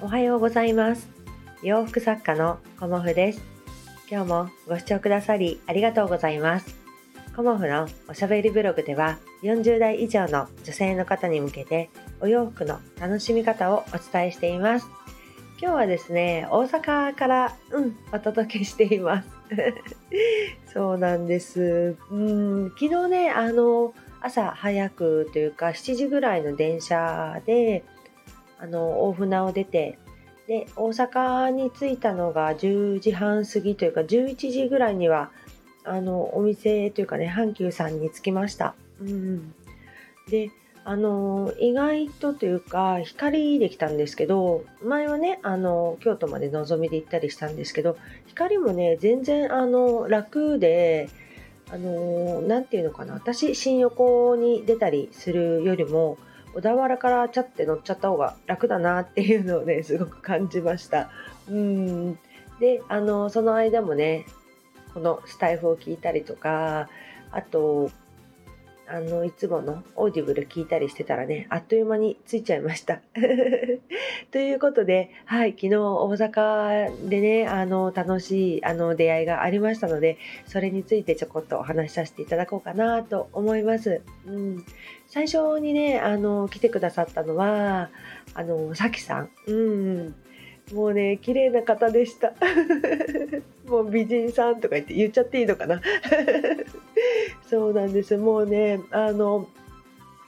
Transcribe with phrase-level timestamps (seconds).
[0.00, 1.08] おはようございます。
[1.60, 3.42] 洋服作家のコモフです。
[4.08, 6.76] 今日もご視聴くださりありがとうございます。
[7.34, 14.86] コモフのおしゃべりブログでは40代以上の女性の方に向けてお洋服の楽しみ方をお伝えしています。
[15.60, 19.28] 今日はですね大阪からうんお届けしています。
[20.72, 21.96] そうなんです。
[22.12, 27.82] うん昨日ねあの朝早くというか7時ぐらいの電車で
[28.58, 29.98] あの大船を出て
[30.46, 35.30] で大阪に着いたのが10時半過ぎというか11時ぐらいには
[35.84, 38.74] あのお店というかね阪急さんに着きました。
[39.00, 39.54] うん、
[40.28, 40.50] で
[40.84, 51.10] あの意外とというか光できたんですけど前はねあの京都までのぞみで行ったりしたんですけど光もね全然あの楽で
[51.70, 56.16] あの何て言うのかな私新横に出たりするよりも
[56.54, 61.10] 小田原からちゃって乗っちゃった方が楽だなっていうのをね すごく感じました。
[61.50, 62.18] うん。
[62.60, 64.26] であのその間もね
[64.94, 66.88] このスタイフを聞いたりとか
[67.30, 67.90] あと
[68.90, 73.00] あのいつもの Audible 聞いたりしてたらねあっという間に着いちゃいました。
[74.32, 80.16] ということで、はい、昨日大阪でねあの楽しいあの出会いがありましたので
[80.46, 84.00] それについてちょこっとお話しさせていただこうかなと思います。
[84.26, 84.64] うん、
[85.06, 87.90] 最初にねあの来てくださったのは
[88.34, 89.30] あのさきさん。
[89.46, 90.14] うん
[90.72, 92.34] もうね綺麗な方でした
[93.66, 95.80] もう美人さんとか言って言っちゃっていいのかな
[97.48, 98.16] そうなんです。
[98.16, 99.48] もうねあの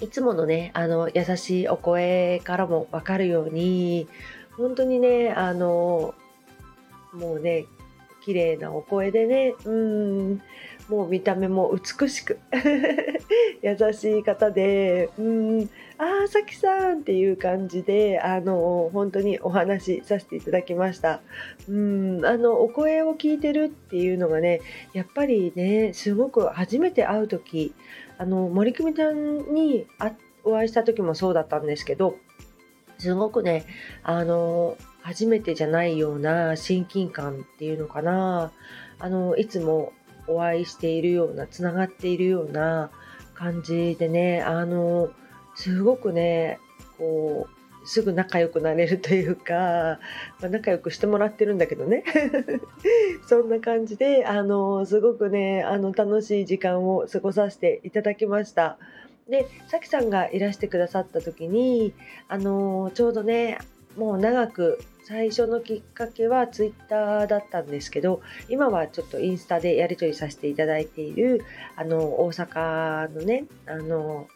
[0.00, 4.08] いつものねあの優しいお声からも分かるように
[4.56, 6.14] 本当にねあの
[7.12, 7.66] もうね
[8.30, 9.54] 綺麗なお声でね。
[9.64, 10.42] うん。
[10.88, 12.38] もう見た目も美しく。
[13.60, 15.10] 優しい方で。
[15.18, 15.70] うん。
[15.98, 21.22] ああさきさんっていう感じであの本当にお話しさせていただきました。
[21.68, 22.24] うん。
[22.24, 24.60] あのお声を聞いてるっていうのがね
[24.92, 27.74] やっぱりねすごく初めて会う時
[28.16, 29.88] あの森久美ちゃんに
[30.44, 32.14] お会いした時もそうだったんですけど
[32.98, 33.64] すごくね
[34.04, 38.52] あの初めてじゃないような親近感っていうのかな
[38.98, 39.92] あのいつも
[40.26, 42.90] お会いしているようなつながっているような
[43.34, 45.10] 感じでねあの
[45.54, 46.60] すごくね
[46.98, 49.98] こうすぐ仲良くなれるというか、
[50.40, 52.04] まあ、仲良くしてもらってるんだけどね
[53.26, 58.78] そんな感じであのすごくねあの楽しい時間を過ごさせていただきました。
[59.28, 61.94] でさきさんがいらしてくださった時に
[62.28, 63.58] あのちょうどね
[63.96, 71.44] もう長く最初のきっかけはツイッターだったんですけど今はちょっとインスタでやり取りさせていただいている
[71.76, 74.28] あの大阪のねあの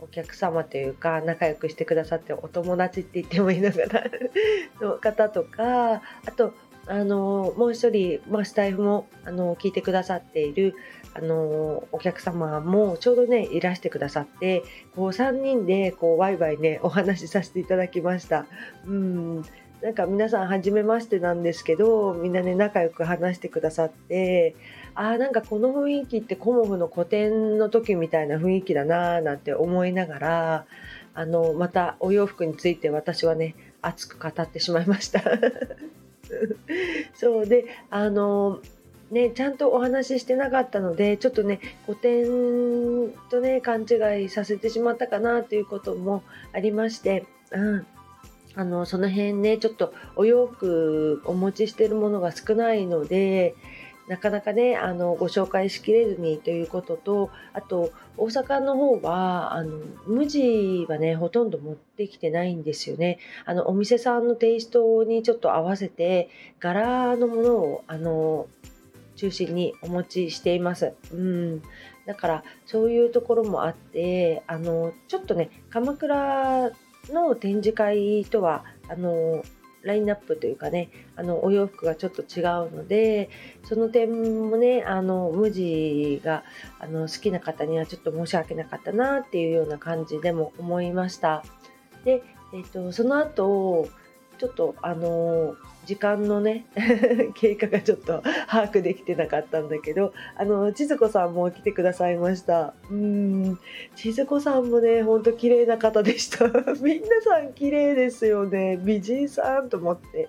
[0.00, 4.02] お客様というか仲良くしてくださってお友達って言ってもいいのかな
[4.86, 6.52] の方とかあと
[6.86, 10.74] あのもう一人、まあ、スタイフもあの聞いてくださっている
[11.14, 14.64] あのお客様もちょうどねいらしてくださって
[14.96, 18.46] こう3人でこうワイワイねお話しさせていただきました。
[18.86, 19.44] うん。
[19.80, 24.56] なんか皆さん初めましてなんですけどみんなね仲良く話してくださって
[24.94, 30.66] あなんかこの雰囲気ってコモフの個展の時みたいな雰囲気だなーなんて思いながら
[31.12, 35.20] あのまたお洋服について私はね熱く語ってしまいました。
[37.12, 37.46] そう。
[37.46, 38.60] であの
[39.14, 47.86] ね、ちゃんとお話ししてなかったのでちょっとね古典とね勘違いさせてしまったかなということもありまして、うん、
[48.56, 53.54] あのその辺ねちょっとお洋服お持ちしてるものが少ないので
[54.08, 63.18] なかなかねあのご紹介しきれずにということとあと大阪の方はあの無地はねほとんど持ってきてないんですよね。
[63.44, 68.46] あのお店さんのテイストにちょっと合わせて柄のものをあの
[69.16, 70.94] 中心にお持ちしています。
[71.12, 71.62] うん
[72.06, 76.70] だからそういうところもあってあのちょっとね鎌倉
[77.10, 79.42] の展示会とはあの
[79.82, 82.44] ラインナップというかねあのお洋服がちょっと違う
[82.74, 83.28] ので
[83.64, 86.44] その点もねあの無地が
[86.78, 91.44] あの好きな方にはちょっと申し訳なかったなっていうような感じでも思いました。
[92.04, 92.22] で、
[92.52, 93.88] えーと、その後
[94.44, 95.56] ちょっとあの
[95.86, 96.66] 時間のね
[97.34, 102.74] 経過がちょっと把握できてなかったんだけどあの千鶴子さんも来てくださいました。
[102.90, 103.58] うん
[103.96, 106.44] 千鶴子さんもねほんと綺麗な方でした。
[106.82, 108.78] みんなさん綺麗ですよね。
[108.82, 110.28] 美人さんと思って。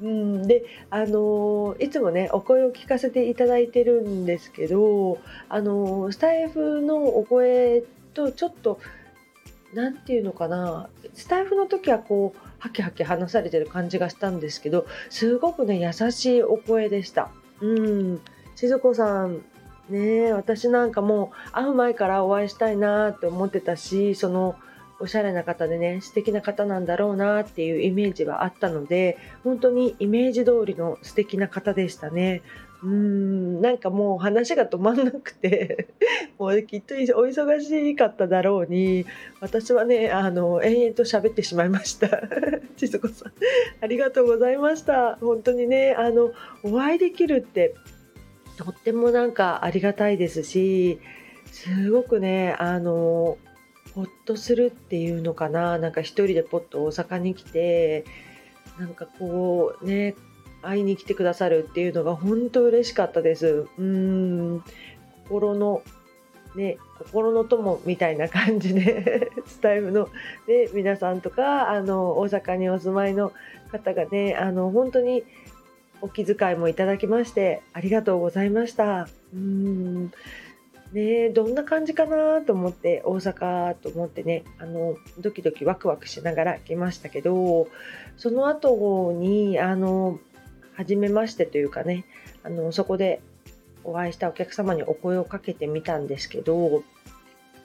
[0.00, 7.82] うんであのいつもねお声を聞かせていただいてるんですけどあのスタイフのお声
[8.14, 8.78] とちょっと
[9.74, 17.30] 何て言うのかなスタイフの時はこうハキハキ話されてる感じがしたんですけどすごくね優しいお声でした
[17.60, 18.20] うん
[18.54, 19.42] 静子さん
[19.88, 24.56] ね私なんかもう会う前からお会いしたいなって思ってたしその
[24.98, 32.42] おしゃれな方でね素敵な方なんだろうなっていうイメージはあったので本当にイメージ通りの素敵な方でしたね。
[32.82, 35.88] うんなんかもう話が止まんなくて
[36.38, 39.06] もうきっとお忙しかっただろうに
[39.40, 42.08] 私はねあの延々と喋ってしまいました。
[42.76, 43.32] 千鶴子さん
[43.80, 45.16] ありがとうございました。
[45.20, 46.32] 本当にねあの
[46.62, 47.74] お会いできるって
[48.58, 50.98] とってもなんかありがたいですし
[51.46, 53.38] すごくねあの
[53.94, 55.78] ほっとするっていうのかな。
[55.78, 58.04] なんか一人でポッと大阪に来て
[58.78, 60.14] なんかこうね
[60.62, 63.66] 会いに来てくださるっていうのが本当嬉しかったです。
[63.78, 64.64] うん
[65.24, 65.82] 心の
[66.54, 70.08] ね、心の友みたいな感じで スタイフの、
[70.48, 73.32] ね、皆さんとかあの大阪にお住まいの
[73.70, 75.24] 方がねあの本当に
[76.00, 79.08] お気遣いもいただきましてありがとうございました。
[79.34, 80.10] うん
[80.92, 87.68] ねどんな感じかなと思って大阪と思ってねあのドキドキワクワクしながら来ましたけど
[88.16, 90.18] その後にあの
[90.76, 92.04] 初めましてというかね
[92.44, 93.20] あのそこで
[93.84, 96.82] お会いしたお客様にお声をかけてみたんですけど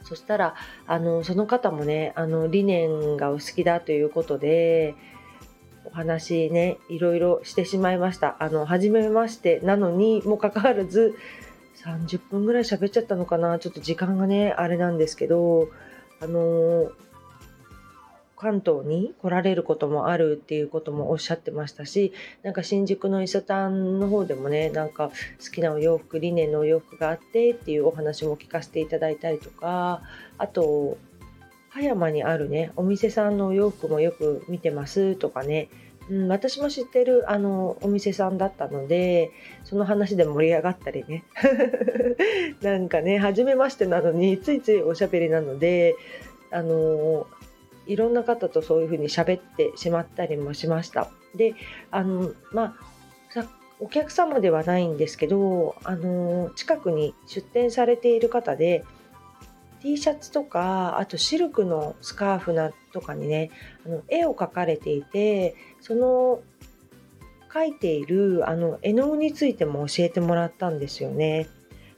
[0.04, 0.56] そしたら
[0.88, 4.96] あのその方もねあの理念がお好きだということで
[5.86, 8.38] お話ねいろいろしてしまいました。
[8.40, 11.16] あの初めましてなのにもかかわらず
[11.84, 13.58] 30分ぐらい喋っちゃったのかな。
[13.60, 15.70] ちょっと時間がねあれなんですけど
[16.22, 16.92] あの、
[18.42, 22.12] 関東に来られることもあるっていうこともおっしゃってましたし
[22.42, 25.12] なんか新宿の伊勢丹の方でもねなんか
[25.46, 30.02] 好きなお洋服理念のお洋服があってっていうお話も聞かせていただいたりとか
[30.40, 30.98] あと
[31.70, 35.70] 葉山にあるねお店さんのお洋服もよく見てますとかね。
[36.10, 39.30] うん、私も知ってるあのお店さんだったので
[39.64, 41.26] その話で盛り上がったりね。
[42.64, 45.96] なんかね初めましてなのについついおしゃべりなので
[46.50, 47.28] あの
[47.88, 51.10] いろんな方とそういうふうに喋ってしまったりもしました。
[51.36, 51.56] で
[51.92, 52.92] あのまあ
[53.82, 58.86] お客様ではないんですけどあの近くに出店されている方で
[59.82, 63.50] T シャツとかあとシルクのスカーフなとかにね
[63.84, 66.42] あの絵を描かれていてその
[67.50, 71.50] 描いているあの絵の具についても教えてもらったんですよね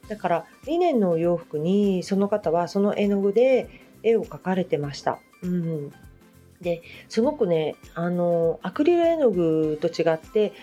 [0.07, 3.67] だからリネンのお洋服にその方はその絵の具で
[4.03, 5.19] 絵を描かれてました。
[5.43, 5.93] うん、
[6.61, 10.53] ですごくねあのアクリル絵の具と違って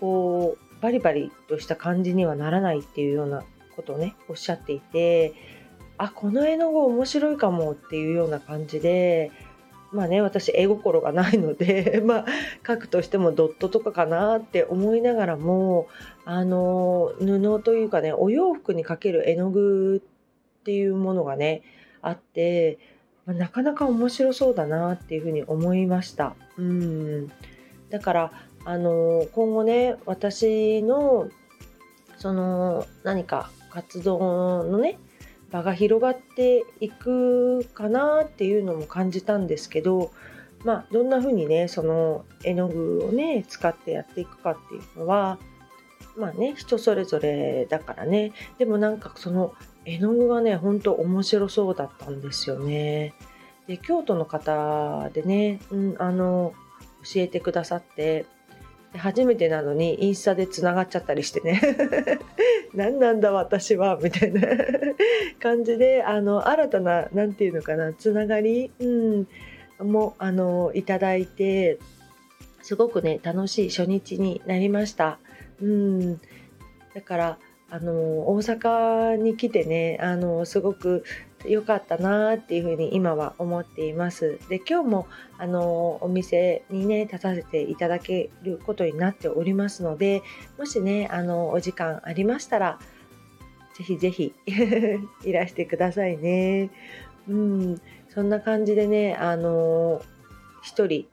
[0.00, 3.44] こうバリバリとした感じにはならないっていうような
[3.76, 5.34] ことをねおっしゃっていて
[5.98, 9.30] あこの絵の具面白いかもっていうような感じで
[9.92, 12.26] まあね私絵心がないので まあ
[12.62, 15.88] 描くとしてもドットとかかなって思いながらも
[16.24, 20.02] あの布というかねお洋服にかける絵の具
[20.60, 21.62] っていうものがね
[22.00, 22.78] あって
[23.26, 26.34] なかなか面白そうだなっていうふうに思いました。
[26.56, 27.28] うん
[27.90, 28.32] だから
[28.64, 31.28] あの今後ね私の
[32.16, 34.98] その何か活動のね
[35.50, 40.12] 場が広がっていくかなっていうのも感じたんですけど、
[40.64, 45.38] まあ、どんな風にねその絵の具をね使ってやっていくかっていうのは
[46.16, 53.14] まあね人それぞれだからねでもなんかその絵の具がねほんと面白そうだったんですよね。
[53.66, 56.54] で京都の方でね、うん、あの
[57.04, 58.26] 教えてくださって
[58.96, 61.60] 初めてなのにインスタでつながっちゃったりしてね
[62.74, 64.40] 何なんだ私はみたいな
[65.38, 69.26] 感じであの新たな何て言うのかなつながり、うん、
[69.80, 71.78] もあのいただいて
[72.62, 75.18] すごくね楽しい初日になりました。
[75.62, 76.20] うん、
[76.94, 77.38] だから
[77.70, 81.04] あの大阪に来てねあのすごく
[81.44, 84.38] 良かったなっていうふうに今は思っています。
[84.48, 85.06] で今日も
[85.38, 90.22] あのお店にね立たせていただけることになっておりますので
[90.58, 92.78] もしねあのお時間ありましたら
[93.74, 94.34] ぜひぜひ
[95.24, 96.70] いらしてくださいね。
[97.28, 100.02] うん、そんな感じでねあの
[100.62, 101.06] 一人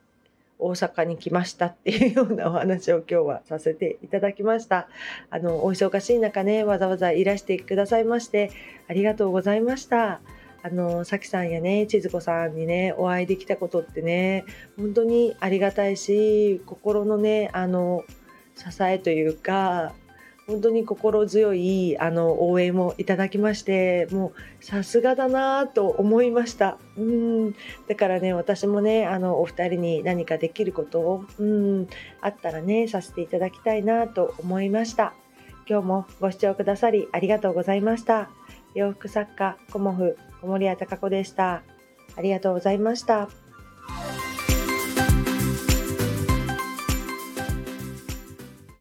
[0.58, 4.88] 大阪に来ましたっていうようなお話を今日はさせていただきました。
[5.30, 8.50] あの、お忙しい中ね、わざわざいらしてくださいまして、
[8.88, 10.20] ありがとうございました。
[10.62, 14.44] あの、さきさんやね、千鶴子さんにね、お会いできたことってね、
[14.76, 18.04] 本当にありがたいし、心のね、あの、
[18.56, 19.94] 支えというか、
[20.48, 26.78] 本当に心強いあの応援をいただきましてもうさすがだなと思いました。
[26.96, 27.52] うん。
[27.86, 31.86] だからね私もねあのお二人に何かできることをうん。
[32.22, 35.12] あったらねさせていただきたいなと思いました。
[35.68, 38.30] 今日もご視聴くださりありがとうございました。
[38.74, 41.62] 洋服作家コモフ小森屋隆子でした。
[42.16, 43.28] ありがとうございました。